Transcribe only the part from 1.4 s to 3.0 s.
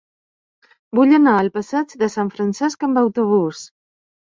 al passeig de Sant Francesc